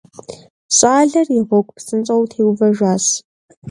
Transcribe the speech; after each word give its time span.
ЩӀалэр 0.77 1.27
и 1.37 1.41
гъуэгу 1.47 1.73
псынщӀэу 1.75 2.23
теувэжащ. 2.31 3.05